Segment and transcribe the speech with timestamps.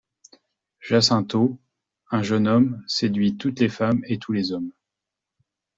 [0.79, 1.59] Jacinto,
[2.09, 4.71] un jeune homme, séduit toutes les femmes et tous les hommes.